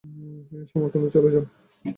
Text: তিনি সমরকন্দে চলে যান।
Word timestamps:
তিনি 0.47 0.65
সমরকন্দে 0.71 1.09
চলে 1.15 1.29
যান। 1.33 1.45